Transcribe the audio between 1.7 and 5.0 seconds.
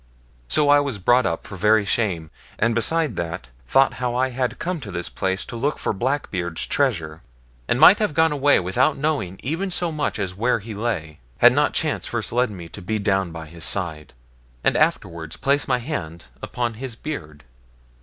shame, and beside that thought how I had come to